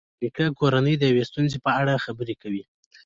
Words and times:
نیکه 0.21 0.45
د 0.53 0.57
کورنۍ 0.59 0.95
د 0.97 1.03
یوې 1.11 1.23
ستونزې 1.29 1.57
په 1.65 1.71
اړه 1.79 2.03
خبرې 2.05 2.35
کوي. 2.41 2.63